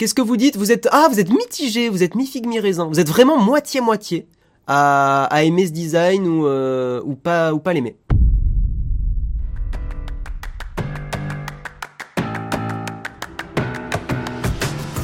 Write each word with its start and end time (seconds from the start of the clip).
Qu'est-ce 0.00 0.14
que 0.14 0.22
vous 0.22 0.38
dites? 0.38 0.56
Vous 0.56 0.72
êtes 0.72 0.88
ah, 0.92 1.08
vous 1.12 1.20
êtes 1.20 1.28
mitigé, 1.28 1.90
vous 1.90 2.02
êtes 2.02 2.14
mi 2.14 2.24
figue 2.24 2.46
mi 2.46 2.58
raisin. 2.58 2.86
Vous 2.86 3.00
êtes 3.00 3.10
vraiment 3.10 3.36
moitié 3.36 3.82
moitié 3.82 4.26
à, 4.66 5.24
à 5.24 5.42
aimer 5.42 5.66
ce 5.66 5.72
design 5.72 6.26
ou 6.26 6.46
euh, 6.46 7.02
ou 7.04 7.16
pas 7.16 7.52
ou 7.52 7.58
pas 7.58 7.74
l'aimer. 7.74 7.98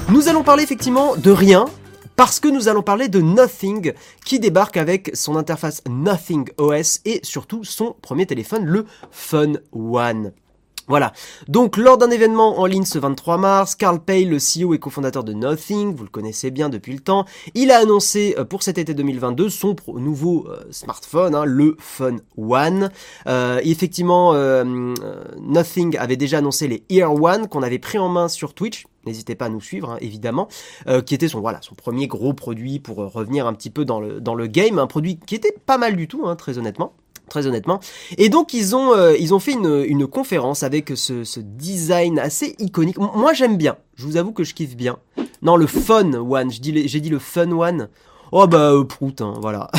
Nous 0.08 0.28
allons 0.28 0.42
parler 0.42 0.62
effectivement 0.62 1.14
de 1.14 1.30
rien, 1.30 1.66
parce 2.16 2.40
que 2.40 2.48
nous 2.48 2.68
allons 2.68 2.82
parler 2.82 3.08
de 3.08 3.20
Nothing 3.20 3.92
qui 4.24 4.40
débarque 4.40 4.78
avec 4.78 5.10
son 5.12 5.36
interface 5.36 5.82
Nothing 5.86 6.48
OS 6.56 7.00
et 7.04 7.20
surtout 7.22 7.64
son 7.64 7.94
premier 8.00 8.24
téléphone, 8.24 8.64
le 8.64 8.86
Fun 9.10 9.56
One. 9.74 10.32
Voilà. 10.88 11.12
Donc, 11.48 11.76
lors 11.76 11.98
d'un 11.98 12.10
événement 12.10 12.60
en 12.60 12.66
ligne 12.66 12.84
ce 12.84 12.98
23 12.98 13.38
mars, 13.38 13.74
Carl 13.74 13.98
Pay, 13.98 14.24
le 14.24 14.36
CEO 14.36 14.72
et 14.72 14.78
cofondateur 14.78 15.24
de 15.24 15.32
Nothing, 15.32 15.94
vous 15.94 16.04
le 16.04 16.10
connaissez 16.10 16.52
bien 16.52 16.68
depuis 16.68 16.92
le 16.92 17.00
temps, 17.00 17.24
il 17.54 17.72
a 17.72 17.78
annoncé 17.78 18.36
euh, 18.38 18.44
pour 18.44 18.62
cet 18.62 18.78
été 18.78 18.94
2022 18.94 19.48
son 19.48 19.74
nouveau 19.94 20.46
euh, 20.48 20.64
smartphone, 20.70 21.34
hein, 21.34 21.44
le 21.44 21.76
Phone 21.80 22.20
One. 22.36 22.90
Euh, 23.26 23.60
effectivement, 23.64 24.34
Nothing 25.40 25.96
avait 25.98 26.16
déjà 26.16 26.38
annoncé 26.38 26.68
les 26.68 26.84
Ear 26.88 27.12
One 27.12 27.48
qu'on 27.48 27.62
avait 27.62 27.78
pris 27.78 27.98
en 27.98 28.08
main 28.08 28.28
sur 28.28 28.54
Twitch. 28.54 28.86
N'hésitez 29.06 29.34
pas 29.34 29.46
à 29.46 29.48
nous 29.48 29.60
suivre, 29.60 29.92
hein, 29.92 29.98
évidemment, 30.00 30.48
qui 31.04 31.14
était 31.14 31.28
son 31.28 31.40
voilà 31.40 31.60
son 31.62 31.74
premier 31.74 32.06
gros 32.06 32.32
produit 32.32 32.80
pour 32.80 32.96
revenir 32.96 33.46
un 33.46 33.54
petit 33.54 33.70
peu 33.70 33.84
dans 33.84 34.00
le 34.00 34.20
dans 34.20 34.34
le 34.34 34.46
game, 34.46 34.78
un 34.78 34.86
produit 34.86 35.18
qui 35.18 35.34
était 35.34 35.54
pas 35.64 35.78
mal 35.78 35.96
du 35.96 36.08
tout, 36.08 36.26
hein, 36.26 36.36
très 36.36 36.58
honnêtement 36.58 36.92
très 37.28 37.46
honnêtement. 37.46 37.80
Et 38.18 38.28
donc 38.28 38.54
ils 38.54 38.74
ont 38.76 38.94
euh, 38.94 39.16
ils 39.18 39.34
ont 39.34 39.38
fait 39.38 39.52
une, 39.52 39.84
une 39.86 40.06
conférence 40.06 40.62
avec 40.62 40.92
ce, 40.94 41.40
design 41.40 42.18
assez 42.18 42.54
iconique. 42.58 42.98
Moi 42.98 43.32
j'aime 43.32 43.56
bien. 43.56 43.76
Je 43.96 44.04
vous 44.04 44.16
avoue 44.16 44.32
que 44.32 44.44
je 44.44 44.54
kiffe 44.54 44.76
bien. 44.76 44.98
Non 45.42 45.56
le 45.56 45.66
fun 45.66 46.12
one. 46.14 46.50
J'ai 46.50 46.60
dit 47.00 47.08
le 47.08 47.18
fun 47.18 47.50
one. 47.50 47.88
Oh 48.32 48.48
bah 48.48 48.72
euh, 48.72 48.84
prout 48.84 49.20
hein, 49.20 49.34
voilà. 49.40 49.70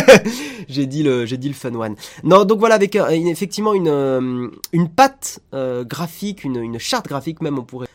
j'ai 0.68 0.86
dit 0.86 1.02
le 1.02 1.26
j'ai 1.26 1.36
dit 1.36 1.48
le 1.48 1.54
fun 1.54 1.74
one. 1.74 1.96
Non 2.22 2.44
donc 2.44 2.60
voilà 2.60 2.76
avec 2.76 2.94
euh, 2.96 3.08
effectivement 3.10 3.74
une 3.74 4.50
une 4.72 4.88
patte 4.88 5.40
graphique, 5.52 6.44
une 6.44 6.56
une 6.56 6.78
charte 6.78 7.08
graphique 7.08 7.40
même 7.40 7.58
on 7.58 7.64
pourrait 7.64 7.88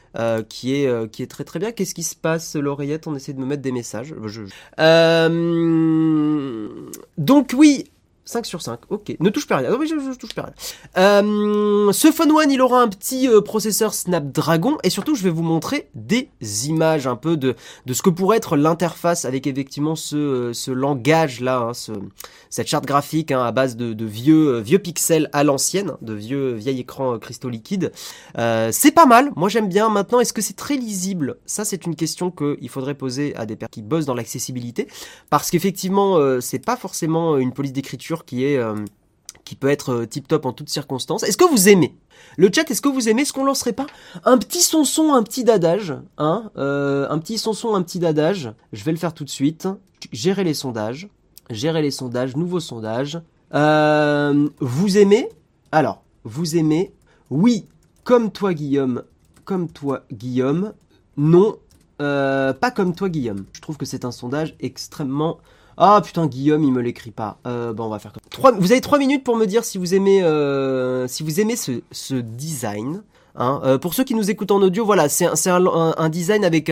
qui 0.50 0.76
est 0.76 1.12
qui 1.12 1.24
est 1.24 1.28
très 1.28 1.44
très 1.44 1.60
bien. 1.60 1.72
Qu'est-ce 1.72 1.96
qui 1.96 2.04
se 2.04 2.16
passe 2.16 2.56
l'oreillette 2.56 3.08
On 3.08 3.16
essaie 3.16 3.34
de 3.34 3.40
me 3.40 3.46
mettre 3.46 3.62
des 3.62 3.72
messages. 3.72 4.14
Je... 4.26 4.42
donc 7.18 7.54
oui, 7.58 7.86
5 8.26 8.46
sur 8.48 8.62
5, 8.62 8.80
ok. 8.90 9.16
Ne 9.20 9.30
touche 9.30 9.46
pas 9.46 9.58
rien. 9.58 9.72
oui, 9.78 9.88
je, 9.88 10.18
touche 10.18 10.34
pas 10.34 10.44
rien. 10.44 10.54
Euh, 10.98 11.92
ce 11.92 12.12
Phone 12.12 12.32
One, 12.32 12.50
il 12.50 12.60
aura 12.60 12.82
un 12.82 12.88
petit 12.88 13.30
euh, 13.30 13.40
processeur 13.40 13.94
Snapdragon 13.94 14.80
et 14.84 14.90
surtout, 14.90 15.14
je 15.14 15.24
vais 15.24 15.30
vous 15.30 15.44
montrer 15.44 15.90
des 15.94 16.30
images 16.68 17.06
un 17.06 17.16
peu 17.16 17.38
de, 17.38 17.56
ce 17.90 18.02
que 18.02 18.10
pourrait 18.10 18.38
être 18.38 18.58
l'interface 18.58 19.26
avec 19.26 19.46
effectivement 19.46 19.96
ce, 19.96 20.16
euh, 20.16 20.74
langage-là, 20.74 21.60
hein, 21.60 21.74
ce, 21.76 21.92
cette 22.50 22.68
charte 22.68 22.86
graphique 22.86 23.32
hein, 23.32 23.44
à 23.44 23.52
base 23.52 23.76
de, 23.76 23.94
de 23.94 24.06
vieux, 24.06 24.58
vieux 24.60 24.80
pixels 24.80 25.30
à 25.32 25.44
l'ancienne, 25.44 25.94
de 26.02 26.14
vieux 26.14 26.54
vieil 26.54 26.80
écran 26.80 27.20
cristaux 27.20 27.50
liquides. 27.50 27.92
c'est 28.36 28.92
pas 28.92 29.06
mal. 29.06 29.32
Moi, 29.36 29.50
j'aime 29.50 29.70
bien. 29.70 29.90
Maintenant, 29.90 30.20
est-ce 30.20 30.34
que 30.34 30.42
c'est 30.42 30.56
très 30.56 30.78
lisible? 30.78 31.38
Ça, 31.46 31.64
c'est 31.64 31.86
une 31.86 31.96
question 31.96 32.32
qu'il 32.32 32.70
faudrait 32.70 32.96
poser 32.96 33.36
à 33.36 33.46
des 33.46 33.56
personnes 33.56 33.70
qui 33.72 33.82
bossent 33.84 34.06
dans 34.06 34.14
l'accessibilité 34.16 34.88
parce 35.30 35.52
qu'effectivement, 35.52 36.20
c'est 36.42 36.64
pas 36.64 36.76
forcément 36.76 37.38
une 37.38 37.54
police 37.54 37.74
d'écriture 37.74 38.15
qui 38.24 38.46
est 38.46 38.58
euh, 38.58 38.76
qui 39.44 39.56
peut 39.56 39.70
être 39.70 39.94
euh, 39.94 40.06
tip 40.06 40.28
top 40.28 40.46
en 40.46 40.54
toutes 40.54 40.70
circonstances. 40.70 41.24
Est-ce 41.24 41.38
que 41.38 41.50
vous 41.50 41.68
aimez 41.70 41.96
le 42.38 42.50
chat? 42.54 42.70
Est-ce 42.72 42.82
que 42.82 42.90
vous 42.90 43.10
aimez? 43.10 43.24
Est-ce 43.24 43.34
qu'on 43.34 43.44
lancerait 43.44 43.74
pas 43.74 43.88
un 44.24 44.38
petit 44.38 44.62
son 44.62 45.14
un 45.14 45.24
petit 45.24 45.44
dadage, 45.44 45.94
hein 46.18 46.52
euh, 46.58 47.08
Un 47.10 47.20
petit 47.20 47.38
son 47.38 47.76
un 47.76 47.82
petit 47.82 48.00
dadage? 48.00 48.52
Je 48.72 48.84
vais 48.84 48.92
le 48.92 48.98
faire 48.98 49.14
tout 49.14 49.26
de 49.26 49.30
suite. 49.30 49.68
Gérer 50.12 50.44
les 50.44 50.54
sondages, 50.54 51.10
gérer 51.50 51.82
les 51.82 51.92
sondages, 51.92 52.36
nouveau 52.36 52.60
sondage. 52.60 53.20
vous 53.52 54.98
aimez? 54.98 55.30
Alors, 55.72 56.04
vous 56.24 56.56
aimez? 56.56 56.94
Oui, 57.32 57.66
comme 58.04 58.32
toi 58.32 58.54
Guillaume, 58.54 59.04
comme 59.46 59.68
toi 59.68 60.04
Guillaume. 60.12 60.74
Non, 61.18 61.58
pas 61.98 62.72
comme 62.76 62.94
toi 62.94 63.10
Guillaume. 63.10 63.46
Je 63.54 63.62
trouve 63.62 63.78
que 63.78 63.86
c'est 63.86 64.06
un 64.06 64.12
sondage 64.12 64.56
extrêmement 64.60 65.40
ah 65.78 66.02
putain, 66.04 66.28
Guillaume, 66.28 66.64
il 66.64 66.72
me 66.72 66.82
l'écrit 66.82 67.12
pas. 67.12 67.38
Euh, 67.46 67.74
bon, 67.74 67.86
on 67.86 67.90
va 67.90 68.00
faire 68.00 68.14
comme. 68.14 68.22
Trois, 68.30 68.52
vous 68.52 68.72
avez 68.72 68.82
trois 68.82 68.98
minutes 68.98 69.24
pour 69.24 69.36
me 69.36 69.46
dire 69.46 69.66
si 69.66 69.78
vous 69.78 69.94
aimez, 69.94 70.24
euh, 70.24 71.08
si 71.08 71.24
vous 71.24 71.40
aimez 71.40 71.56
ce, 71.56 71.82
ce 71.92 72.16
design. 72.16 73.04
Hein. 73.38 73.62
Euh, 73.66 73.78
pour 73.78 73.94
ceux 73.94 74.04
qui 74.04 74.16
nous 74.16 74.32
écoutent 74.32 74.52
en 74.52 74.62
audio, 74.62 74.86
voilà, 74.86 75.10
c'est 75.10 75.26
un, 75.26 76.10
design 76.10 76.46
avec 76.46 76.72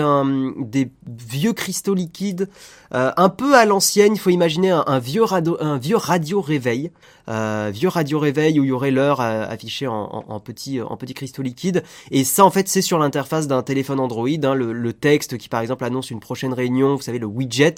des 0.59 0.91
vieux 1.05 1.53
cristaux 1.53 1.93
liquides, 1.93 2.49
euh, 2.93 3.11
un 3.17 3.29
peu 3.29 3.55
à 3.55 3.65
l'ancienne. 3.65 4.13
Il 4.15 4.19
faut 4.19 4.29
imaginer 4.29 4.71
un, 4.71 4.99
vieux 4.99 5.23
radio, 5.23 5.57
un 5.59 5.77
vieux 5.77 5.97
radio 5.97 6.41
réveil, 6.41 6.91
euh, 7.29 7.69
vieux 7.73 7.89
radio 7.89 8.19
réveil 8.19 8.59
où 8.59 8.63
il 8.63 8.69
y 8.69 8.71
aurait 8.71 8.91
l'heure 8.91 9.19
affichée 9.19 9.87
en, 9.87 10.23
en, 10.27 10.39
petits 10.39 10.79
cristaux 11.13 11.41
liquides. 11.41 11.83
Et 12.11 12.23
ça, 12.23 12.45
en 12.45 12.51
fait, 12.51 12.69
c'est 12.69 12.81
sur 12.81 12.97
l'interface 12.97 13.47
d'un 13.47 13.63
téléphone 13.63 13.99
Android. 13.99 14.27
Hein, 14.27 14.55
le, 14.55 14.93
texte 14.93 15.37
qui, 15.37 15.49
par 15.49 15.59
exemple, 15.61 15.83
annonce 15.83 16.11
une 16.11 16.19
prochaine 16.19 16.53
réunion, 16.53 16.95
vous 16.95 17.01
savez, 17.01 17.19
le 17.19 17.25
widget, 17.25 17.75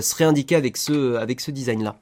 serait 0.00 0.24
indiqué 0.24 0.54
avec 0.54 0.76
ce 0.76 1.16
avec 1.16 1.40
ce 1.40 1.50
design-là. 1.50 1.96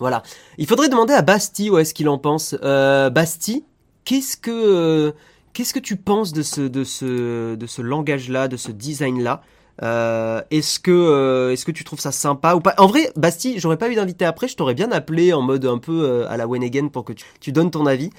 Voilà. 0.00 0.22
Il 0.58 0.66
faudrait 0.66 0.88
demander 0.88 1.12
à 1.12 1.22
Basti 1.22 1.70
où 1.70 1.78
est-ce 1.78 1.94
qu'il 1.94 2.08
en 2.08 2.18
pense. 2.18 2.54
Basti, 2.54 3.64
qu'est-ce 4.04 4.36
que 4.36 5.14
Qu'est-ce 5.52 5.74
que 5.74 5.78
tu 5.78 5.96
penses 5.96 6.32
de 6.32 6.42
ce, 6.42 6.60
de 6.60 6.84
ce, 6.84 7.54
de 7.54 7.66
ce 7.66 7.82
langage-là, 7.82 8.48
de 8.48 8.56
ce 8.56 8.70
design-là? 8.70 9.42
Euh, 9.82 10.42
est-ce 10.50 10.80
que 10.80 10.90
euh, 10.90 11.52
est-ce 11.52 11.64
que 11.64 11.70
tu 11.70 11.84
trouves 11.84 12.00
ça 12.00 12.10
sympa 12.10 12.54
ou 12.54 12.60
pas? 12.60 12.74
En 12.78 12.86
vrai, 12.86 13.12
Basti, 13.16 13.58
j'aurais 13.58 13.76
pas 13.76 13.88
eu 13.88 13.94
d'invité 13.94 14.24
après, 14.24 14.48
je 14.48 14.56
t'aurais 14.56 14.74
bien 14.74 14.90
appelé 14.90 15.32
en 15.32 15.42
mode 15.42 15.64
un 15.66 15.78
peu 15.78 16.04
euh, 16.04 16.28
à 16.28 16.36
la 16.36 16.48
When 16.48 16.64
Again 16.64 16.88
pour 16.88 17.04
que 17.04 17.12
tu, 17.12 17.24
tu 17.40 17.52
donnes 17.52 17.70
ton 17.70 17.86
avis. 17.86 18.10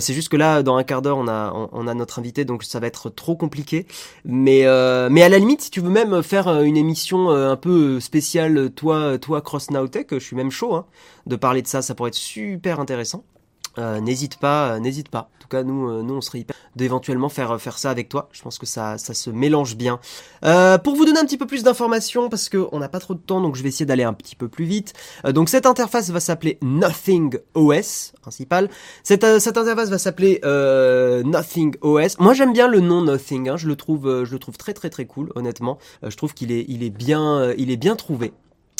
c'est 0.00 0.12
juste 0.12 0.28
que 0.28 0.36
là, 0.36 0.62
dans 0.62 0.76
un 0.76 0.84
quart 0.84 1.02
d'heure, 1.02 1.16
on 1.16 1.28
a 1.28 1.52
on, 1.72 1.86
a 1.86 1.94
notre 1.94 2.18
invité, 2.18 2.44
donc 2.44 2.64
ça 2.64 2.80
va 2.80 2.86
être 2.86 3.08
trop 3.10 3.36
compliqué. 3.36 3.86
Mais 4.24 4.64
mais 5.10 5.22
à 5.22 5.28
la 5.28 5.38
limite, 5.38 5.62
si 5.62 5.70
tu 5.70 5.80
veux 5.80 5.90
même 5.90 6.22
faire 6.22 6.48
une 6.62 6.76
émission 6.76 7.30
un 7.30 7.56
peu 7.56 8.00
spéciale, 8.00 8.70
toi 8.70 9.18
toi 9.18 9.40
Cross 9.40 9.68
je 9.70 10.18
suis 10.18 10.36
même 10.36 10.50
chaud 10.50 10.74
hein, 10.74 10.86
de 11.26 11.36
parler 11.36 11.62
de 11.62 11.66
ça, 11.66 11.82
ça 11.82 11.94
pourrait 11.94 12.08
être 12.08 12.14
super 12.14 12.80
intéressant. 12.80 13.24
Euh, 13.78 14.00
n'hésite 14.00 14.38
pas, 14.38 14.72
euh, 14.72 14.78
n'hésite 14.78 15.08
pas. 15.08 15.30
En 15.38 15.42
tout 15.42 15.48
cas, 15.48 15.62
nous, 15.62 15.88
euh, 15.88 16.02
nous, 16.02 16.14
on 16.14 16.20
serait 16.20 16.40
hyper 16.40 16.56
d'éventuellement 16.74 17.30
faire 17.30 17.58
faire 17.58 17.78
ça 17.78 17.90
avec 17.90 18.10
toi. 18.10 18.28
Je 18.32 18.42
pense 18.42 18.58
que 18.58 18.66
ça, 18.66 18.98
ça 18.98 19.14
se 19.14 19.30
mélange 19.30 19.76
bien. 19.76 19.98
pour 20.42 20.94
vous 20.94 21.06
donner 21.06 21.18
un 21.18 21.24
petit 21.24 21.38
peu 21.38 21.46
plus 21.46 21.62
d'informations, 21.62 22.28
parce 22.28 22.50
que 22.50 22.68
on 22.70 22.78
n'a 22.78 22.90
pas 22.90 23.00
trop 23.00 23.14
de 23.14 23.20
temps, 23.20 23.40
donc 23.40 23.56
je 23.56 23.62
vais 23.62 23.70
essayer 23.70 23.86
d'aller 23.86 24.02
un 24.02 24.12
petit 24.12 24.36
peu 24.36 24.48
plus 24.48 24.66
vite. 24.66 24.92
donc 25.24 25.48
cette 25.48 25.64
interface 25.64 26.10
va 26.10 26.20
s'appeler 26.20 26.58
Nothing 26.60 27.38
OS 27.54 28.12
principal. 28.20 28.68
Cette, 29.04 29.40
cette 29.40 29.56
interface 29.56 29.88
va 29.88 29.96
s'appeler 29.96 30.40
Nothing 31.24 31.76
OS. 31.80 32.18
Moi, 32.18 32.34
j'aime 32.34 32.52
bien 32.52 32.68
le 32.68 32.80
nom 32.80 33.00
Nothing. 33.00 33.48
Hein. 33.48 33.56
je 33.56 33.68
le 33.68 33.76
trouve, 33.76 34.24
je 34.24 34.32
le 34.32 34.38
trouve 34.38 34.58
très 34.58 34.74
très 34.74 34.90
très 34.90 35.06
cool. 35.06 35.32
Honnêtement, 35.34 35.78
je 36.06 36.14
trouve 36.14 36.34
qu'il 36.34 36.52
est, 36.52 36.66
il 36.68 36.82
est 36.82 36.90
bien, 36.90 37.54
il 37.56 37.70
est 37.70 37.78
bien 37.78 37.96
trouvé. 37.96 38.34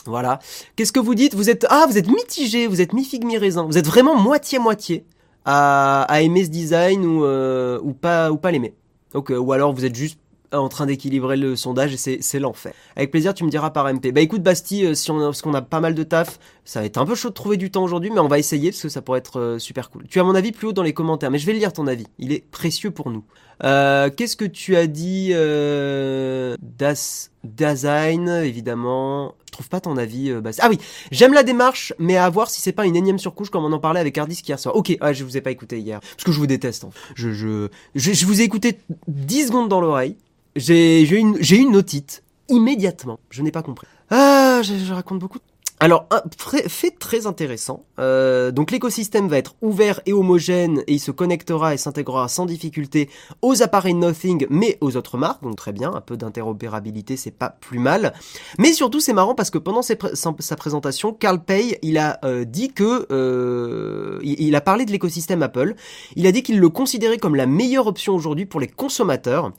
Voilà. 0.06 0.39
Qu'est-ce 0.77 0.93
que 0.93 1.00
vous 1.00 1.15
dites? 1.15 1.34
Vous 1.34 1.50
êtes 1.50 1.67
ah, 1.69 1.87
vous 1.89 1.99
êtes 1.99 2.09
mitigé, 2.09 2.67
vous 2.67 2.81
êtes 2.81 2.93
mi 2.93 3.05
figue 3.05 3.25
mi 3.25 3.39
raisin. 3.39 3.65
Vous 3.65 3.78
êtes 3.78 3.87
vraiment 3.87 4.17
moitié 4.17 4.59
moitié 4.59 5.05
à, 5.44 6.03
à 6.03 6.21
aimer 6.22 6.44
ce 6.44 6.50
design 6.50 7.05
ou 7.05 7.25
euh, 7.25 7.78
ou 7.83 7.93
pas 7.93 8.31
ou 8.31 8.37
pas 8.37 8.50
l'aimer. 8.50 8.75
Donc 9.12 9.33
ou 9.37 9.53
alors 9.53 9.72
vous 9.72 9.84
êtes 9.84 9.94
juste 9.94 10.19
en 10.53 10.69
train 10.69 10.87
d'équilibrer 10.87 11.37
le 11.37 11.56
sondage 11.56 11.94
et 11.94 12.21
c'est, 12.21 12.39
l'enfer. 12.39 12.72
Avec 12.94 13.11
plaisir, 13.11 13.34
tu 13.34 13.44
me 13.44 13.50
diras 13.50 13.71
par 13.71 13.93
MP. 13.93 14.12
Bah 14.12 14.21
écoute 14.21 14.43
Basti, 14.43 14.84
euh, 14.84 14.94
si 14.94 15.11
on 15.11 15.19
parce 15.19 15.43
qu'on 15.43 15.55
a 15.55 15.62
pas 15.62 15.81
mal 15.81 15.94
de 15.94 16.03
taf, 16.03 16.38
ça 16.65 16.81
va 16.81 16.87
être 16.87 16.99
un 16.99 17.06
peu 17.06 17.15
chaud 17.15 17.28
de 17.28 17.34
trouver 17.34 17.56
du 17.56 17.71
temps 17.71 17.83
aujourd'hui, 17.83 18.11
mais 18.11 18.21
on 18.21 18.28
va 18.28 18.38
essayer 18.38 18.71
parce 18.71 18.83
que 18.83 18.88
ça 18.88 19.03
pourrait 19.03 19.19
être 19.19 19.41
euh, 19.41 19.59
super 19.59 19.91
cool. 19.91 20.06
Tu 20.09 20.21
as 20.21 20.25
mon 20.25 20.34
avis 20.34 20.53
plus 20.53 20.69
haut 20.69 20.73
dans 20.73 20.83
les 20.83 20.93
commentaires, 20.93 21.31
mais 21.31 21.38
je 21.38 21.47
vais 21.47 21.53
lire 21.53 21.73
ton 21.73 21.87
avis. 21.87 22.06
Il 22.19 22.33
est 22.33 22.44
précieux 22.50 22.91
pour 22.91 23.11
nous. 23.11 23.25
Euh, 23.65 24.11
qu'est-ce 24.11 24.37
que 24.37 24.44
tu 24.44 24.77
as 24.77 24.87
dit 24.87 25.31
euh, 25.33 26.56
Das 26.61 27.31
Design, 27.44 28.29
évidemment. 28.29 29.35
Trouve 29.56 29.70
pas 29.70 29.81
ton 29.81 29.97
avis. 29.97 30.35
Basti. 30.35 30.61
Ah 30.62 30.69
oui, 30.69 30.79
j'aime 31.11 31.32
la 31.32 31.43
démarche, 31.43 31.94
mais 31.99 32.19
à 32.19 32.29
voir 32.29 32.50
si 32.50 32.61
c'est 32.61 32.73
pas 32.73 32.85
une 32.85 32.94
énième 32.94 33.19
surcouche 33.19 33.49
comme 33.49 33.64
on 33.64 33.73
en 33.73 33.79
parlait 33.79 34.00
avec 34.00 34.19
Hardisk 34.19 34.47
hier 34.47 34.58
soir. 34.58 34.76
Ok, 34.76 34.94
ah, 35.00 35.14
je 35.14 35.25
vous 35.25 35.38
ai 35.38 35.41
pas 35.41 35.50
écouté 35.50 35.79
hier 35.79 36.00
parce 36.00 36.25
que 36.25 36.32
je 36.32 36.38
vous 36.38 36.47
déteste. 36.47 36.85
Je, 37.14 37.32
je, 37.32 37.69
je, 37.94 38.26
vous 38.26 38.43
ai 38.43 38.44
écouté 38.44 38.79
10 39.08 39.47
secondes 39.47 39.70
dans 39.70 39.81
l'oreille. 39.81 40.17
J'ai 40.56 41.00
eu 41.00 41.17
une, 41.17 41.38
une 41.41 41.75
otite 41.75 42.23
immédiatement. 42.50 43.19
Je 43.31 43.41
n'ai 43.41 43.50
pas 43.50 43.62
compris. 43.62 43.87
Ah, 44.11 44.61
je, 44.62 44.75
je 44.76 44.93
raconte 44.93 45.20
beaucoup. 45.20 45.38
Alors, 45.78 46.06
un 46.11 46.23
fait 46.69 46.99
très 46.99 47.26
intéressant. 47.26 47.84
Euh, 47.99 48.50
donc, 48.50 48.70
l'écosystème 48.70 49.28
va 49.28 49.37
être 49.37 49.56
ouvert 49.61 50.00
et 50.06 50.14
homogène 50.14 50.82
et 50.87 50.94
il 50.94 50.99
se 50.99 51.11
connectera 51.11 51.75
et 51.75 51.76
s'intégrera 51.76 52.28
sans 52.28 52.46
difficulté 52.46 53.11
aux 53.43 53.62
appareils 53.62 53.93
Nothing, 53.93 54.46
mais 54.49 54.78
aux 54.81 54.96
autres 54.96 55.19
marques. 55.19 55.43
Donc, 55.43 55.56
très 55.56 55.73
bien, 55.73 55.93
un 55.93 56.00
peu 56.00 56.17
d'interopérabilité, 56.17 57.19
c'est 57.19 57.31
pas 57.31 57.50
plus 57.50 57.78
mal. 57.78 58.14
Mais 58.58 58.73
surtout, 58.73 59.00
c'est 59.00 59.12
marrant 59.12 59.34
parce 59.34 59.50
que 59.50 59.58
pendant 59.58 59.82
sa 59.82 60.56
présentation, 60.56 61.12
Carl 61.12 61.44
Pay, 61.44 61.79
il 61.82 61.99
a 61.99 62.20
euh, 62.25 62.44
dit 62.44 62.72
que 62.72 63.06
euh, 63.11 64.19
il 64.22 64.55
a 64.55 64.62
parlé 64.62 64.87
de 64.87 64.93
l'écosystème 64.93 65.43
Apple. 65.43 65.75
Il 66.14 66.26
a 66.26 66.32
dit 66.32 66.43
qu'il 66.43 66.58
le 66.58 66.69
considérait 66.70 67.19
comme 67.19 67.34
la 67.34 67.46
meilleure 67.46 67.87
option 67.87 68.14
aujourd'hui 68.14 68.46
pour 68.46 68.61
les 68.61 68.69
consommateurs 68.69 69.52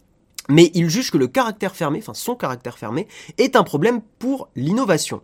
mais 0.49 0.71
il 0.73 0.89
juge 0.89 1.11
que 1.11 1.17
le 1.17 1.27
caractère 1.27 1.75
fermé, 1.75 1.99
enfin 1.99 2.13
son 2.13 2.35
caractère 2.35 2.77
fermé, 2.77 3.07
est 3.37 3.55
un 3.55 3.63
problème 3.63 4.01
pour 4.19 4.49
l'innovation. 4.55 5.21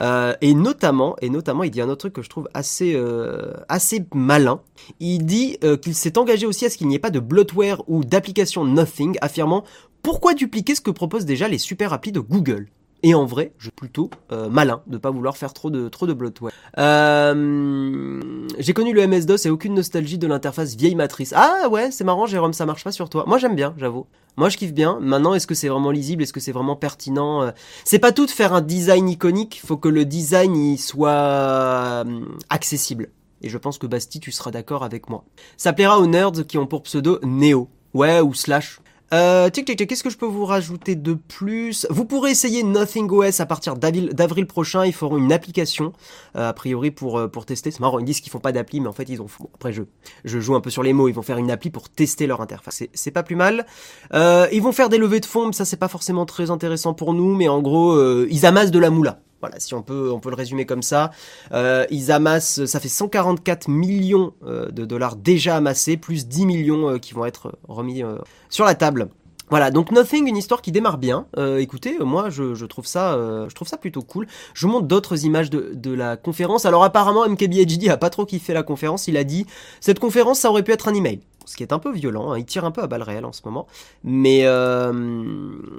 Euh, 0.00 0.34
et 0.40 0.54
notamment, 0.54 1.16
et 1.20 1.30
notamment, 1.30 1.62
il 1.64 1.70
dit 1.70 1.80
un 1.80 1.88
autre 1.88 2.00
truc 2.00 2.12
que 2.12 2.22
je 2.22 2.28
trouve 2.28 2.48
assez, 2.54 2.94
euh, 2.94 3.52
assez 3.68 4.04
malin. 4.14 4.60
Il 5.00 5.24
dit 5.24 5.58
euh, 5.64 5.76
qu'il 5.76 5.94
s'est 5.94 6.18
engagé 6.18 6.46
aussi 6.46 6.66
à 6.66 6.70
ce 6.70 6.76
qu'il 6.76 6.88
n'y 6.88 6.94
ait 6.94 7.00
pas 7.00 7.10
de 7.10 7.20
bloatware 7.20 7.82
ou 7.88 8.04
d'application 8.04 8.64
Nothing, 8.64 9.16
affirmant 9.20 9.64
pourquoi 10.02 10.34
dupliquer 10.34 10.76
ce 10.76 10.80
que 10.80 10.92
proposent 10.92 11.24
déjà 11.24 11.48
les 11.48 11.58
super 11.58 11.92
applis 11.92 12.12
de 12.12 12.20
Google? 12.20 12.68
Et 13.02 13.14
en 13.14 13.24
vrai, 13.24 13.52
je 13.58 13.64
suis 13.64 13.70
plutôt 13.72 14.10
euh, 14.32 14.48
malin 14.48 14.82
de 14.86 14.98
pas 14.98 15.10
vouloir 15.10 15.36
faire 15.36 15.52
trop 15.52 15.70
de 15.70 15.88
trop 15.88 16.06
de 16.06 16.12
bloatware. 16.12 16.52
Euh, 16.78 18.22
j'ai 18.58 18.72
connu 18.72 18.92
le 18.92 19.06
MS-DOS 19.06 19.46
et 19.46 19.50
aucune 19.50 19.74
nostalgie 19.74 20.18
de 20.18 20.26
l'interface 20.26 20.74
vieille 20.74 20.94
matrice. 20.94 21.32
Ah 21.36 21.68
ouais, 21.70 21.90
c'est 21.90 22.04
marrant, 22.04 22.26
Jérôme, 22.26 22.52
ça 22.52 22.66
marche 22.66 22.84
pas 22.84 22.92
sur 22.92 23.08
toi. 23.08 23.24
Moi 23.26 23.38
j'aime 23.38 23.54
bien, 23.54 23.74
j'avoue. 23.76 24.06
Moi 24.36 24.48
je 24.48 24.56
kiffe 24.56 24.72
bien. 24.72 24.98
Maintenant, 25.00 25.34
est-ce 25.34 25.46
que 25.46 25.54
c'est 25.54 25.68
vraiment 25.68 25.90
lisible? 25.90 26.22
Est-ce 26.22 26.32
que 26.32 26.40
c'est 26.40 26.52
vraiment 26.52 26.76
pertinent? 26.76 27.42
Euh, 27.42 27.50
C'est 27.84 27.98
pas 27.98 28.12
tout 28.12 28.26
de 28.26 28.30
faire 28.30 28.52
un 28.54 28.60
design 28.60 29.08
iconique. 29.08 29.60
Faut 29.64 29.76
que 29.76 29.88
le 29.88 30.04
design 30.04 30.56
y 30.56 30.78
soit 30.78 31.10
euh, 31.10 32.04
accessible. 32.50 33.10
Et 33.42 33.48
je 33.48 33.58
pense 33.58 33.78
que 33.78 33.86
Basti, 33.86 34.20
tu 34.20 34.32
seras 34.32 34.50
d'accord 34.50 34.82
avec 34.82 35.08
moi. 35.08 35.24
Ça 35.56 35.72
plaira 35.72 35.98
aux 35.98 36.06
nerds 36.06 36.46
qui 36.48 36.58
ont 36.58 36.66
pour 36.66 36.82
pseudo 36.82 37.18
Neo. 37.22 37.68
Ouais, 37.94 38.20
ou 38.20 38.34
Slash. 38.34 38.80
Euh, 39.14 39.50
tic, 39.50 39.64
tic, 39.64 39.86
qu'est-ce 39.86 40.02
que 40.02 40.10
je 40.10 40.16
peux 40.16 40.26
vous 40.26 40.44
rajouter 40.44 40.96
de 40.96 41.14
plus? 41.14 41.86
Vous 41.90 42.04
pourrez 42.04 42.32
essayer 42.32 42.62
Nothing 42.62 43.08
OS 43.10 43.40
à 43.40 43.46
partir 43.46 43.76
d'avril 43.76 44.10
d'avril 44.12 44.46
prochain. 44.46 44.84
Ils 44.84 44.92
feront 44.92 45.16
une 45.16 45.32
application, 45.32 45.92
euh, 46.36 46.48
a 46.48 46.52
priori 46.52 46.90
pour 46.90 47.18
euh, 47.18 47.28
pour 47.28 47.46
tester. 47.46 47.70
C'est 47.70 47.80
marrant, 47.80 47.98
ils 47.98 48.04
disent 48.04 48.20
qu'ils 48.20 48.32
font 48.32 48.40
pas 48.40 48.52
d'appli, 48.52 48.80
mais 48.80 48.88
en 48.88 48.92
fait 48.92 49.08
ils 49.08 49.22
ont. 49.22 49.26
Bon, 49.38 49.48
après 49.54 49.72
je 49.72 49.82
je 50.24 50.40
joue 50.40 50.56
un 50.56 50.60
peu 50.60 50.70
sur 50.70 50.82
les 50.82 50.92
mots. 50.92 51.08
Ils 51.08 51.14
vont 51.14 51.22
faire 51.22 51.38
une 51.38 51.50
appli 51.50 51.70
pour 51.70 51.88
tester 51.88 52.26
leur 52.26 52.40
interface. 52.40 52.76
C'est 52.76 52.90
c'est 52.94 53.12
pas 53.12 53.22
plus 53.22 53.36
mal. 53.36 53.66
Euh, 54.12 54.48
ils 54.52 54.62
vont 54.62 54.72
faire 54.72 54.88
des 54.88 54.98
levées 54.98 55.20
de 55.20 55.26
fonds, 55.26 55.46
mais 55.46 55.52
ça 55.52 55.64
c'est 55.64 55.76
pas 55.76 55.88
forcément 55.88 56.26
très 56.26 56.50
intéressant 56.50 56.94
pour 56.94 57.14
nous. 57.14 57.34
Mais 57.36 57.48
en 57.48 57.62
gros, 57.62 57.92
euh, 57.92 58.26
ils 58.30 58.44
amassent 58.44 58.72
de 58.72 58.78
la 58.78 58.90
moula. 58.90 59.20
Voilà, 59.40 59.60
si 59.60 59.74
on 59.74 59.82
peut, 59.82 60.10
on 60.10 60.18
peut 60.18 60.30
le 60.30 60.34
résumer 60.34 60.64
comme 60.64 60.82
ça. 60.82 61.10
Euh, 61.52 61.84
ils 61.90 62.10
amassent, 62.10 62.64
ça 62.64 62.80
fait 62.80 62.88
144 62.88 63.68
millions 63.68 64.32
euh, 64.46 64.70
de 64.70 64.84
dollars 64.84 65.16
déjà 65.16 65.56
amassés, 65.56 65.96
plus 65.96 66.26
10 66.26 66.46
millions 66.46 66.90
euh, 66.90 66.98
qui 66.98 67.12
vont 67.12 67.26
être 67.26 67.58
remis 67.68 68.02
sur 68.48 68.64
la 68.64 68.74
table. 68.74 69.08
Voilà, 69.48 69.70
donc 69.70 69.92
Nothing, 69.92 70.26
une 70.26 70.36
histoire 70.36 70.60
qui 70.60 70.72
démarre 70.72 70.98
bien. 70.98 71.26
Écoutez, 71.58 71.96
moi 72.00 72.30
je, 72.30 72.64
trouve 72.64 72.84
ça, 72.84 73.16
je 73.48 73.54
trouve 73.54 73.68
ça 73.68 73.76
plutôt 73.76 74.02
cool. 74.02 74.26
Je 74.54 74.66
vous 74.66 74.72
montre 74.72 74.88
d'autres 74.88 75.24
images 75.24 75.50
de, 75.50 75.70
de 75.72 75.92
la 75.92 76.16
conférence. 76.16 76.66
Alors 76.66 76.82
apparemment, 76.82 77.28
MKBHD 77.28 77.88
a 77.88 77.96
pas 77.96 78.10
trop 78.10 78.26
kiffé 78.26 78.52
la 78.54 78.64
conférence. 78.64 79.06
Il 79.06 79.16
a 79.16 79.22
dit 79.22 79.46
cette 79.80 80.00
conférence, 80.00 80.40
ça 80.40 80.50
aurait 80.50 80.64
pu 80.64 80.72
être 80.72 80.88
un 80.88 80.94
email 80.94 81.20
ce 81.46 81.56
qui 81.56 81.62
est 81.62 81.72
un 81.72 81.78
peu 81.78 81.92
violent. 81.92 82.32
Hein. 82.32 82.38
Il 82.38 82.44
tire 82.44 82.64
un 82.64 82.70
peu 82.70 82.82
à 82.82 82.86
balles 82.86 83.02
réelles 83.02 83.24
en 83.24 83.32
ce 83.32 83.40
moment. 83.44 83.66
Mais, 84.04 84.40
euh, 84.44 84.92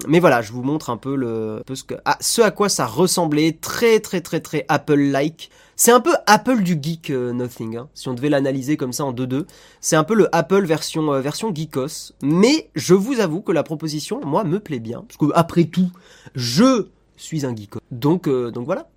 mais 0.08 0.20
voilà, 0.20 0.42
je 0.42 0.52
vous 0.52 0.64
montre 0.64 0.90
un 0.90 0.98
peu, 0.98 1.16
le, 1.16 1.62
peu 1.66 1.76
ce, 1.76 1.84
que, 1.84 1.96
ah, 2.06 2.18
ce 2.20 2.42
à 2.42 2.52
quoi 2.52 2.70
ça 2.70 2.86
ressemblait. 2.86 3.58
Très, 3.60 4.00
très, 4.00 4.22
très, 4.22 4.40
très 4.40 4.66
Apple-like. 4.70 5.52
C'est 5.76 5.92
un 5.92 6.00
peu 6.00 6.14
Apple 6.26 6.64
du 6.64 6.80
geek 6.82 7.12
euh, 7.12 7.34
Nothing, 7.34 7.78
hein, 7.78 7.90
si 7.94 8.08
on 8.08 8.16
devait 8.16 8.30
l'analyser 8.30 8.78
comme 8.78 8.94
ça 8.94 9.06
en 9.06 9.14
2-2. 9.14 9.46
C'est 9.80 9.96
un 9.96 10.04
peu 10.04 10.16
le 10.16 10.34
Apple 10.36 10.66
version, 10.66 11.14
euh, 11.14 11.22
version 11.22 11.54
geekos. 11.54 12.14
Mais 12.24 12.70
je 12.76 12.96
vous 12.96 13.20
avoue 13.20 13.42
que 13.42 13.52
la 13.52 13.64
proposition, 13.64 14.20
moi, 14.26 14.44
me 14.44 14.60
plaît 14.60 14.80
bien. 14.80 15.04
Parce 15.08 15.18
que 15.18 15.26
après 15.36 15.66
tout, 15.66 15.92
je 16.34 16.88
suis 17.16 17.46
un 17.46 17.56
geekos. 17.56 17.80
Donc, 17.92 18.28
donc 18.28 18.66
voilà. 18.66 18.88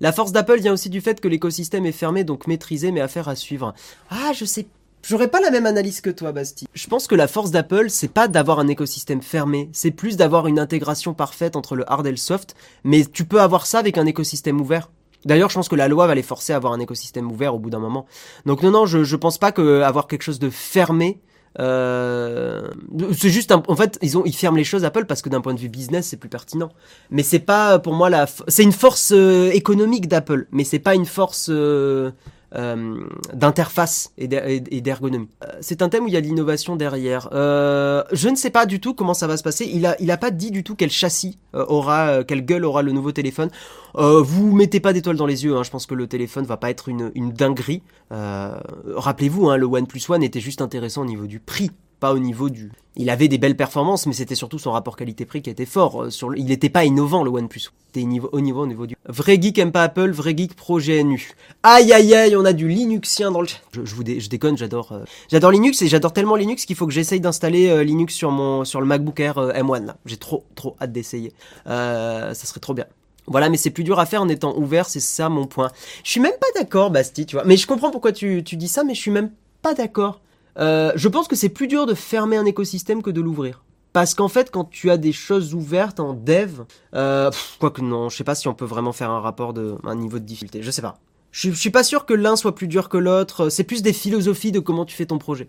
La 0.00 0.12
force 0.12 0.32
d'Apple 0.32 0.60
vient 0.60 0.72
aussi 0.72 0.90
du 0.90 1.00
fait 1.00 1.20
que 1.20 1.28
l'écosystème 1.28 1.86
est 1.86 1.92
fermé, 1.92 2.24
donc 2.24 2.46
maîtrisé, 2.46 2.90
mais 2.90 3.00
affaire 3.00 3.28
à 3.28 3.36
suivre. 3.36 3.74
Ah, 4.10 4.32
je 4.34 4.44
sais 4.44 4.66
J'aurais 5.06 5.28
pas 5.28 5.40
la 5.40 5.50
même 5.50 5.66
analyse 5.66 6.00
que 6.00 6.08
toi, 6.08 6.32
Basti. 6.32 6.66
Je 6.72 6.86
pense 6.86 7.06
que 7.06 7.14
la 7.14 7.28
force 7.28 7.50
d'Apple, 7.50 7.90
c'est 7.90 8.08
pas 8.08 8.26
d'avoir 8.26 8.58
un 8.58 8.68
écosystème 8.68 9.20
fermé, 9.20 9.68
c'est 9.74 9.90
plus 9.90 10.16
d'avoir 10.16 10.46
une 10.46 10.58
intégration 10.58 11.12
parfaite 11.12 11.56
entre 11.56 11.76
le 11.76 11.84
hard 11.92 12.06
et 12.06 12.10
le 12.10 12.16
soft, 12.16 12.56
mais 12.84 13.04
tu 13.04 13.26
peux 13.26 13.42
avoir 13.42 13.66
ça 13.66 13.80
avec 13.80 13.98
un 13.98 14.06
écosystème 14.06 14.62
ouvert. 14.62 14.90
D'ailleurs, 15.26 15.50
je 15.50 15.56
pense 15.56 15.68
que 15.68 15.76
la 15.76 15.88
loi 15.88 16.06
va 16.06 16.14
les 16.14 16.22
forcer 16.22 16.54
à 16.54 16.56
avoir 16.56 16.72
un 16.72 16.80
écosystème 16.80 17.30
ouvert 17.30 17.54
au 17.54 17.58
bout 17.58 17.68
d'un 17.68 17.80
moment. 17.80 18.06
Donc 18.46 18.62
non, 18.62 18.70
non, 18.70 18.86
je, 18.86 19.04
je 19.04 19.16
pense 19.16 19.36
pas 19.36 19.52
que 19.52 19.82
avoir 19.82 20.06
quelque 20.06 20.22
chose 20.22 20.38
de 20.38 20.48
fermé, 20.48 21.20
euh, 21.60 22.66
c'est 23.12 23.28
juste 23.28 23.52
un, 23.52 23.62
en 23.68 23.76
fait 23.76 23.98
ils 24.02 24.18
ont 24.18 24.24
ils 24.24 24.34
ferment 24.34 24.56
les 24.56 24.64
choses 24.64 24.84
Apple 24.84 25.04
parce 25.04 25.22
que 25.22 25.28
d'un 25.28 25.40
point 25.40 25.54
de 25.54 25.60
vue 25.60 25.68
business 25.68 26.08
c'est 26.08 26.16
plus 26.16 26.28
pertinent 26.28 26.70
mais 27.12 27.22
c'est 27.22 27.38
pas 27.38 27.78
pour 27.78 27.92
moi 27.92 28.10
la 28.10 28.26
c'est 28.48 28.64
une 28.64 28.72
force 28.72 29.12
euh, 29.14 29.52
économique 29.52 30.08
d'Apple 30.08 30.48
mais 30.50 30.64
c'est 30.64 30.80
pas 30.80 30.96
une 30.96 31.06
force 31.06 31.50
euh, 31.50 32.10
d'interface 32.54 34.12
et 34.16 34.28
d'ergonomie. 34.28 35.28
Euh, 35.42 35.48
c'est 35.60 35.82
un 35.82 35.88
thème 35.88 36.04
où 36.04 36.08
il 36.08 36.14
y 36.14 36.16
a 36.16 36.20
de 36.20 36.26
l'innovation 36.26 36.76
derrière. 36.76 37.28
Euh, 37.32 38.02
je 38.12 38.28
ne 38.28 38.36
sais 38.36 38.50
pas 38.50 38.66
du 38.66 38.80
tout 38.80 38.94
comment 38.94 39.14
ça 39.14 39.26
va 39.26 39.36
se 39.36 39.42
passer. 39.42 39.68
Il 39.72 39.86
a, 39.86 39.96
il 40.00 40.10
a 40.10 40.16
pas 40.16 40.30
dit 40.30 40.50
du 40.50 40.62
tout 40.62 40.74
quel 40.74 40.90
châssis 40.90 41.38
euh, 41.54 41.64
aura, 41.68 42.08
euh, 42.08 42.24
quelle 42.24 42.44
gueule 42.44 42.64
aura 42.64 42.82
le 42.82 42.92
nouveau 42.92 43.12
téléphone. 43.12 43.50
vous 43.94 44.52
mettez 44.52 44.80
pas 44.80 44.92
d'étoiles 44.92 45.16
dans 45.16 45.26
les 45.26 45.44
yeux. 45.44 45.56
Hein. 45.56 45.62
Je 45.62 45.70
pense 45.70 45.86
que 45.86 45.94
le 45.94 46.06
téléphone 46.06 46.44
va 46.44 46.56
pas 46.56 46.70
être 46.70 46.88
une, 46.88 47.10
une 47.14 47.32
dinguerie. 47.32 47.82
Rappelez-vous, 48.10 49.48
hein, 49.48 49.56
le 49.56 49.66
OnePlus 49.66 50.02
One 50.08 50.22
était 50.22 50.40
juste 50.40 50.60
intéressant 50.60 51.02
au 51.02 51.06
niveau 51.06 51.26
du 51.26 51.40
prix 51.40 51.70
au 52.12 52.18
niveau 52.18 52.50
du. 52.50 52.72
Il 52.96 53.10
avait 53.10 53.26
des 53.26 53.38
belles 53.38 53.56
performances, 53.56 54.06
mais 54.06 54.12
c'était 54.12 54.36
surtout 54.36 54.58
son 54.58 54.70
rapport 54.70 54.96
qualité-prix 54.96 55.42
qui 55.42 55.50
était 55.50 55.66
fort. 55.66 56.04
Euh, 56.04 56.10
sur 56.10 56.34
Il 56.36 56.46
n'était 56.46 56.68
pas 56.68 56.84
innovant 56.84 57.24
le 57.24 57.30
OnePlus. 57.30 57.70
C'était 57.86 58.02
au 58.02 58.08
niveau 58.08 58.28
au 58.32 58.66
niveau 58.66 58.86
du. 58.86 58.96
Vrai 59.06 59.40
geek 59.40 59.58
aime 59.58 59.72
pas 59.72 59.82
Apple, 59.82 60.10
vrai 60.10 60.36
geek 60.36 60.54
pro 60.54 60.78
GNU. 60.78 61.32
Aïe 61.62 61.92
aïe 61.92 62.14
aïe, 62.14 62.36
on 62.36 62.44
a 62.44 62.52
du 62.52 62.68
Linuxien 62.68 63.32
dans 63.32 63.40
le 63.40 63.48
chat. 63.48 63.58
Je, 63.72 63.80
vous 63.94 64.04
je 64.04 64.28
déconne, 64.28 64.56
j'adore. 64.56 64.92
Euh, 64.92 65.04
j'adore 65.28 65.50
Linux 65.50 65.82
et 65.82 65.88
j'adore 65.88 66.12
tellement 66.12 66.36
Linux 66.36 66.66
qu'il 66.66 66.76
faut 66.76 66.86
que 66.86 66.92
j'essaye 66.92 67.20
d'installer 67.20 67.68
euh, 67.68 67.82
Linux 67.82 68.14
sur 68.14 68.30
mon 68.30 68.64
sur 68.64 68.80
le 68.80 68.86
MacBook 68.86 69.18
Air 69.18 69.36
M1 69.36 69.86
là. 69.86 69.96
J'ai 70.06 70.16
trop 70.16 70.44
trop 70.54 70.76
hâte 70.80 70.92
d'essayer. 70.92 71.32
ça 71.66 72.34
serait 72.34 72.60
trop 72.60 72.74
bien. 72.74 72.86
Voilà, 73.26 73.48
mais 73.48 73.56
c'est 73.56 73.70
plus 73.70 73.84
dur 73.84 73.98
à 73.98 74.06
faire 74.06 74.22
en 74.22 74.28
étant 74.28 74.56
ouvert, 74.56 74.88
c'est 74.88 75.00
ça 75.00 75.28
mon 75.28 75.46
point. 75.46 75.70
Je 76.02 76.10
suis 76.10 76.20
même 76.20 76.36
pas 76.40 76.60
d'accord, 76.60 76.90
Basti, 76.90 77.24
tu 77.26 77.36
vois. 77.36 77.44
Mais 77.44 77.56
je 77.56 77.66
comprends 77.66 77.90
pourquoi 77.90 78.12
tu, 78.12 78.42
tu 78.44 78.56
dis 78.56 78.68
ça, 78.68 78.84
mais 78.84 78.94
je 78.94 79.00
suis 79.00 79.10
même 79.10 79.30
pas 79.62 79.74
d'accord. 79.74 80.20
Euh, 80.58 80.92
je 80.94 81.08
pense 81.08 81.28
que 81.28 81.36
c'est 81.36 81.48
plus 81.48 81.66
dur 81.66 81.86
de 81.86 81.94
fermer 81.94 82.36
un 82.36 82.44
écosystème 82.44 83.02
que 83.02 83.10
de 83.10 83.20
l'ouvrir. 83.20 83.64
Parce 83.92 84.14
qu'en 84.14 84.28
fait, 84.28 84.50
quand 84.50 84.64
tu 84.64 84.90
as 84.90 84.96
des 84.96 85.12
choses 85.12 85.54
ouvertes 85.54 86.00
en 86.00 86.14
dev, 86.14 86.62
euh, 86.94 87.30
quoique 87.60 87.80
non, 87.80 88.08
je 88.08 88.16
sais 88.16 88.24
pas 88.24 88.34
si 88.34 88.48
on 88.48 88.54
peut 88.54 88.64
vraiment 88.64 88.92
faire 88.92 89.10
un 89.10 89.20
rapport 89.20 89.52
de 89.52 89.76
un 89.84 89.94
niveau 89.94 90.18
de 90.18 90.24
difficulté. 90.24 90.62
Je 90.62 90.70
sais 90.70 90.82
pas. 90.82 90.98
Je, 91.30 91.50
je 91.50 91.56
suis 91.56 91.70
pas 91.70 91.84
sûr 91.84 92.04
que 92.04 92.14
l'un 92.14 92.34
soit 92.36 92.54
plus 92.54 92.66
dur 92.66 92.88
que 92.88 92.96
l'autre. 92.96 93.50
C'est 93.50 93.64
plus 93.64 93.82
des 93.82 93.92
philosophies 93.92 94.52
de 94.52 94.60
comment 94.60 94.84
tu 94.84 94.96
fais 94.96 95.06
ton 95.06 95.18
projet. 95.18 95.48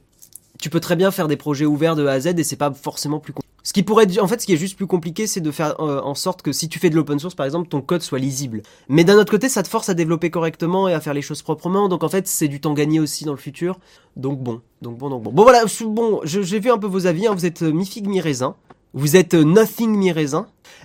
Tu 0.60 0.70
peux 0.70 0.80
très 0.80 0.96
bien 0.96 1.12
faire 1.12 1.28
des 1.28 1.38
projets 1.38 1.66
ouverts 1.66 1.96
de 1.96 2.06
A 2.06 2.14
à 2.14 2.20
Z 2.20 2.28
et 2.38 2.44
c'est 2.44 2.56
pas 2.56 2.72
forcément 2.72 3.20
plus 3.20 3.34
compliqué. 3.34 3.55
Ce 3.66 3.74
qui 3.74 3.82
pourrait 3.82 4.04
être, 4.04 4.22
en 4.22 4.28
fait, 4.28 4.40
ce 4.40 4.46
qui 4.46 4.54
est 4.54 4.58
juste 4.58 4.78
plus 4.78 4.86
compliqué, 4.86 5.26
c'est 5.26 5.42
de 5.42 5.50
faire 5.50 5.80
euh, 5.80 6.00
en 6.00 6.14
sorte 6.14 6.44
que 6.44 6.52
si 6.52 6.70
tu 6.70 6.78
fais 6.78 6.92
de 6.92 6.96
l'open 6.96 7.18
source, 7.18 7.34
par 7.34 7.48
exemple, 7.48 7.68
ton 7.68 7.82
code 7.82 8.04
soit 8.04 8.20
lisible. 8.20 8.62
Mais 8.90 9.04
d'un 9.04 9.18
autre 9.18 9.32
côté, 9.32 9.50
ça 9.50 9.64
te 9.64 9.68
force 9.68 9.90
à 9.90 9.96
développer 9.96 10.30
correctement 10.30 10.88
et 10.88 10.94
à 10.94 11.02
faire 11.02 11.16
les 11.16 11.24
choses 11.24 11.42
proprement. 11.42 11.90
Donc 11.90 12.04
en 12.04 12.10
fait, 12.10 12.28
c'est 12.28 12.48
du 12.48 12.62
temps 12.62 12.76
gagné 12.76 13.00
aussi 13.00 13.26
dans 13.26 13.32
le 13.32 13.40
futur. 13.40 13.80
Donc 14.18 14.40
bon, 14.40 14.62
donc 14.84 15.00
bon, 15.00 15.10
donc 15.10 15.24
bon. 15.24 15.32
Bon 15.32 15.42
voilà, 15.42 15.64
bon, 15.82 16.22
j'ai 16.24 16.60
vu 16.60 16.70
un 16.70 16.78
peu 16.78 16.86
vos 16.86 17.08
avis. 17.08 17.26
Hein. 17.26 17.34
Vous 17.34 17.48
êtes 17.48 17.64
euh, 17.64 17.72
mi 17.72 17.88
figue 17.88 18.08
mi 18.08 18.22
raisin. 18.22 18.56
Vous 18.96 19.18
êtes 19.18 19.34
euh, 19.34 19.44
Nothing 19.44 19.94
Mi 19.94 20.14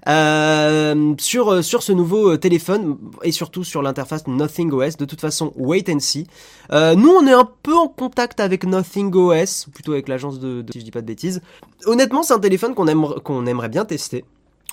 euh, 0.08 1.14
sur 1.18 1.48
euh, 1.48 1.62
sur 1.62 1.82
ce 1.84 1.92
nouveau 1.92 2.36
téléphone 2.36 2.98
et 3.22 3.30
surtout 3.30 3.62
sur 3.62 3.82
l'interface 3.82 4.26
Nothing 4.26 4.72
OS. 4.72 4.96
De 4.96 5.04
toute 5.04 5.20
façon, 5.20 5.52
wait 5.56 5.88
and 5.88 6.00
see. 6.00 6.26
Nous, 6.72 7.08
on 7.08 7.26
est 7.26 7.32
un 7.32 7.48
peu 7.62 7.76
en 7.76 7.86
contact 7.86 8.40
avec 8.40 8.64
Nothing 8.64 9.14
OS, 9.14 9.68
ou 9.68 9.70
plutôt 9.70 9.92
avec 9.92 10.08
l'agence 10.08 10.40
de, 10.40 10.64
si 10.72 10.80
je 10.80 10.84
dis 10.84 10.90
pas 10.90 11.02
de 11.02 11.06
bêtises. 11.06 11.40
Honnêtement, 11.86 12.24
c'est 12.24 12.34
un 12.34 12.40
téléphone 12.40 12.74
qu'on 12.74 13.46
aimerait 13.46 13.68
bien 13.68 13.84
tester. 13.84 14.24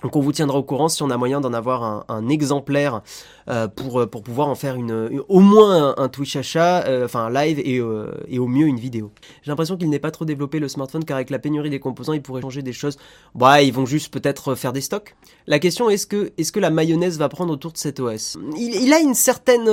Donc 0.04 0.16
on 0.16 0.20
vous 0.20 0.32
tiendra 0.32 0.60
au 0.60 0.63
courant 0.63 0.89
si 0.89 1.01
on 1.01 1.10
a 1.10 1.18
moyen 1.18 1.42
d'en 1.42 1.54
avoir 1.54 2.06
un, 2.08 2.30
exemplaire 2.30 3.01
euh, 3.50 3.68
pour, 3.68 4.01
euh, 4.01 4.06
pour 4.06 4.22
pouvoir 4.22 4.48
en 4.48 4.54
faire 4.56 4.75
une, 4.75 5.24
au 5.27 5.39
moins 5.39 5.96
un, 5.98 6.08
Twitch 6.08 6.36
achat, 6.36 6.86
euh, 6.86 7.06
enfin 7.06 7.25
un 7.25 7.30
live 7.32 7.60
et, 7.63 7.80
euh, 7.80 8.12
et 8.27 8.38
au 8.38 8.48
mieux 8.48 8.68
une 8.68 8.77
vidéo. 8.77 9.12
J'ai 9.42 9.50
l'impression 9.50 9.75
qu'il 9.75 9.89
n'est 9.89 10.00
pas 10.00 10.12
trop 10.12 10.25
développé 10.25 10.60
le 10.60 10.68
smartphone 10.68 11.04
car 11.04 11.16
avec 11.16 11.32
la 11.32 11.39
pénurie 11.39 11.72
des 11.72 11.80
composants 11.80 12.13
ils 12.13 12.22
pourraient 12.22 12.42
changer 12.42 12.62
des 12.62 12.74
choses. 12.74 12.98
Ouais, 13.34 13.68
ils 13.68 13.74
vont 13.74 13.86
juste 13.88 14.13
peut-être 14.13 14.54
faire 14.54 14.72
des 14.72 14.82
stocks. 14.82 15.16
La 15.48 15.58
question 15.58 15.89
est-ce 15.89 16.06
que 16.06 16.32
est-ce 16.38 16.51
que 16.51 16.60
la 16.60 16.70
mayonnaise 16.70 17.18
va 17.18 17.27
prendre 17.27 17.51
autour 17.51 17.72
de 17.72 17.77
cet 17.77 18.00
OS 18.00 18.38
il, 18.56 18.75
il, 18.75 18.94
a 18.94 19.00
une 19.00 19.16
certaine 19.16 19.66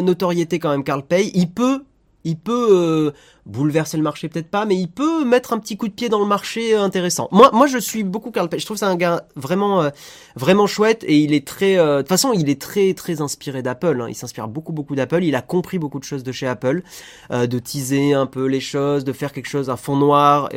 notoriété 0.00 0.60
quand 0.60 0.70
même 0.70 0.84
Carl 0.84 1.02
Pay. 1.02 1.32
Il 1.34 1.50
peut 1.50 1.82
il 2.24 2.36
peut 2.36 2.68
euh, 2.70 3.12
bouleverser 3.46 3.96
le 3.96 4.02
marché 4.02 4.28
peut-être 4.28 4.50
pas, 4.50 4.64
mais 4.64 4.76
il 4.76 4.88
peut 4.88 5.24
mettre 5.24 5.52
un 5.52 5.58
petit 5.58 5.76
coup 5.76 5.88
de 5.88 5.92
pied 5.92 6.08
dans 6.08 6.20
le 6.20 6.26
marché 6.26 6.74
euh, 6.74 6.82
intéressant. 6.82 7.28
Moi, 7.32 7.50
moi, 7.52 7.66
je 7.66 7.78
suis 7.78 8.04
beaucoup 8.04 8.30
Carl 8.30 8.48
Page. 8.48 8.60
Je 8.60 8.66
trouve 8.66 8.76
c'est 8.76 8.84
un 8.84 8.96
gars 8.96 9.26
vraiment, 9.36 9.82
euh, 9.82 9.90
vraiment 10.36 10.66
chouette 10.66 11.04
et 11.06 11.18
il 11.18 11.34
est 11.34 11.46
très, 11.46 11.78
euh, 11.78 11.96
de 11.96 12.02
toute 12.02 12.08
façon, 12.08 12.32
il 12.32 12.48
est 12.48 12.60
très, 12.60 12.94
très 12.94 13.20
inspiré 13.20 13.62
d'Apple. 13.62 14.00
Hein. 14.00 14.06
Il 14.08 14.14
s'inspire 14.14 14.48
beaucoup, 14.48 14.72
beaucoup 14.72 14.94
d'Apple. 14.94 15.24
Il 15.24 15.34
a 15.34 15.42
compris 15.42 15.78
beaucoup 15.78 15.98
de 15.98 16.04
choses 16.04 16.22
de 16.22 16.32
chez 16.32 16.46
Apple, 16.46 16.82
euh, 17.32 17.46
de 17.46 17.58
teaser 17.58 18.12
un 18.12 18.26
peu 18.26 18.46
les 18.46 18.60
choses, 18.60 19.04
de 19.04 19.12
faire 19.12 19.32
quelque 19.32 19.48
chose, 19.48 19.70
un 19.70 19.76
fond 19.76 19.96
noir, 19.96 20.50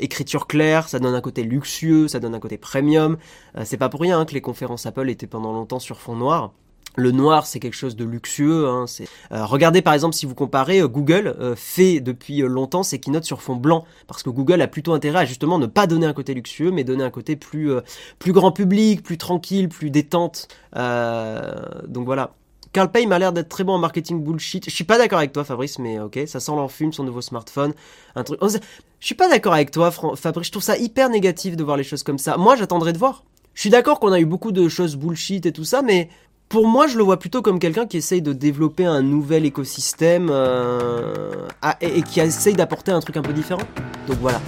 écriture 0.00 0.46
claire. 0.46 0.88
Ça 0.88 0.98
donne 0.98 1.14
un 1.14 1.20
côté 1.20 1.42
luxueux, 1.42 2.08
ça 2.08 2.20
donne 2.20 2.34
un 2.34 2.40
côté 2.40 2.58
premium. 2.58 3.16
c'est 3.64 3.76
pas 3.76 3.88
pour 3.88 4.00
rien 4.00 4.20
hein, 4.20 4.24
que 4.24 4.34
les 4.34 4.40
conférences 4.40 4.86
Apple 4.86 5.08
étaient 5.10 5.26
pendant 5.26 5.52
longtemps 5.52 5.78
sur 5.78 6.00
fond 6.00 6.16
noir. 6.16 6.52
Le 6.98 7.12
noir, 7.12 7.46
c'est 7.46 7.60
quelque 7.60 7.76
chose 7.76 7.96
de 7.96 8.04
luxueux. 8.04 8.68
Hein, 8.68 8.84
euh, 9.32 9.44
regardez 9.46 9.82
par 9.82 9.94
exemple 9.94 10.14
si 10.14 10.26
vous 10.26 10.34
comparez 10.34 10.80
euh, 10.80 10.88
Google 10.88 11.34
euh, 11.38 11.54
fait 11.56 12.00
depuis 12.00 12.40
longtemps 12.40 12.82
ses 12.82 12.98
keynotes 12.98 13.24
sur 13.24 13.40
fond 13.40 13.56
blanc, 13.56 13.84
parce 14.06 14.22
que 14.22 14.30
Google 14.30 14.60
a 14.60 14.66
plutôt 14.66 14.92
intérêt 14.92 15.20
à 15.20 15.24
justement 15.24 15.58
ne 15.58 15.66
pas 15.66 15.86
donner 15.86 16.06
un 16.06 16.12
côté 16.12 16.34
luxueux, 16.34 16.70
mais 16.70 16.84
donner 16.84 17.04
un 17.04 17.10
côté 17.10 17.36
plus 17.36 17.82
grand 18.26 18.52
public, 18.52 19.02
plus 19.02 19.18
tranquille, 19.18 19.68
plus 19.68 19.90
détente. 19.90 20.48
donc 20.74 22.04
voilà. 22.04 22.32
Carl 22.72 22.90
Pay 22.90 23.06
m'a 23.06 23.18
l'air 23.18 23.32
d'être 23.32 23.48
très 23.48 23.64
bon 23.64 23.72
en 23.74 23.78
marketing 23.78 24.22
bullshit. 24.22 24.68
Je 24.68 24.74
suis 24.74 24.84
pas 24.84 24.98
d'accord 24.98 25.18
avec 25.18 25.32
toi, 25.32 25.42
Fabrice, 25.42 25.78
mais 25.78 25.98
ok, 26.00 26.20
ça 26.26 26.38
sent 26.38 26.52
l'enfume, 26.52 26.92
son 26.92 27.02
nouveau 27.02 27.22
smartphone, 27.22 27.72
un 28.14 28.24
truc. 28.24 28.38
Je 28.42 29.06
suis 29.06 29.14
pas 29.14 29.28
d'accord 29.28 29.54
avec 29.54 29.70
toi, 29.70 29.90
Fabrice. 29.90 30.48
Je 30.48 30.52
trouve 30.52 30.62
ça 30.62 30.76
hyper 30.76 31.08
négatif 31.08 31.56
de 31.56 31.64
voir 31.64 31.76
les 31.76 31.84
choses 31.84 32.02
comme 32.02 32.18
ça. 32.18 32.36
Moi, 32.36 32.56
j'attendrai 32.56 32.92
de 32.92 32.98
voir. 32.98 33.24
Je 33.58 33.62
suis 33.62 33.70
d'accord 33.70 33.98
qu'on 33.98 34.12
a 34.12 34.20
eu 34.20 34.24
beaucoup 34.24 34.52
de 34.52 34.68
choses 34.68 34.94
bullshit 34.94 35.44
et 35.44 35.52
tout 35.52 35.64
ça, 35.64 35.82
mais 35.82 36.10
pour 36.48 36.66
moi, 36.66 36.86
je 36.86 36.96
le 36.96 37.04
vois 37.04 37.18
plutôt 37.18 37.42
comme 37.42 37.58
quelqu'un 37.58 37.86
qui 37.86 37.98
essaye 37.98 38.22
de 38.22 38.32
développer 38.32 38.86
un 38.86 39.02
nouvel 39.02 39.44
écosystème 39.44 40.28
euh, 40.30 41.46
et, 41.80 41.98
et 41.98 42.02
qui 42.02 42.20
essaye 42.20 42.54
d'apporter 42.54 42.90
un 42.90 43.00
truc 43.00 43.16
un 43.16 43.22
peu 43.22 43.32
différent. 43.32 43.62
Donc 44.06 44.18
voilà. 44.20 44.40